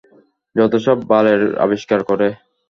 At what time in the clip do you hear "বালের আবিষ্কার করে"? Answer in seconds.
1.11-2.27